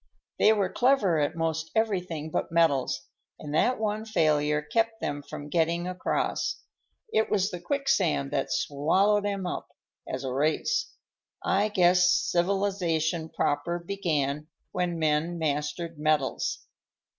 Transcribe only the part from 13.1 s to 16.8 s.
proper began when men mastered metals."